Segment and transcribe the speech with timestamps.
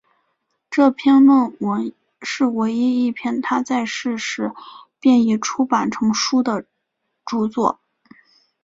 [0.71, 1.93] 这篇论文
[2.23, 4.51] 是唯一一篇他在世时
[4.99, 6.65] 便已出版成书的
[7.23, 7.79] 着作。